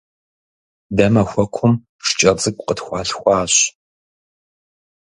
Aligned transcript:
Дэ 0.95 1.05
махуэкум 1.13 1.73
шкӀэ 2.05 2.31
цӀыкӀу 2.41 2.65
къытхуалъхуащ. 2.67 3.53